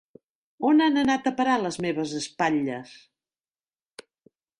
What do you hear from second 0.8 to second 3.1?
han anat a parar les meves espatlles?